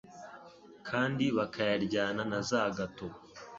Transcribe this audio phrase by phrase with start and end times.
[0.87, 3.07] kandi bakayaryana na za gato,